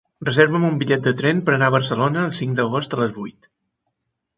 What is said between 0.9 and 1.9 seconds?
de tren per anar a